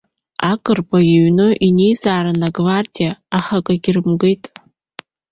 Агрбаиҩны 0.51 1.47
инеизаарын 1.67 2.41
агвардиаа, 2.47 3.19
аха 3.37 3.53
акгьы 3.59 3.91
рымгеит. 3.95 4.43